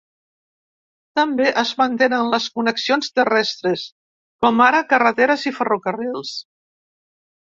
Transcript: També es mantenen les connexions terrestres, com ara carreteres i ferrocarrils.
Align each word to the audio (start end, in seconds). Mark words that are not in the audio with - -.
També 1.19 1.49
es 1.61 1.73
mantenen 1.81 2.31
les 2.35 2.47
connexions 2.55 3.13
terrestres, 3.19 3.83
com 4.47 4.65
ara 4.69 4.83
carreteres 4.95 5.49
i 5.53 5.55
ferrocarrils. 5.59 6.33